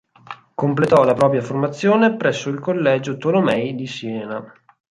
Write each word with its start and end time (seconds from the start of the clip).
Completò 0.55 1.03
la 1.03 1.13
propria 1.13 1.43
formazione 1.43 2.17
presso 2.17 2.49
il 2.49 2.59
Collegio 2.59 3.17
Tolomei 3.17 3.75
di 3.75 3.85
Siena. 3.85 4.43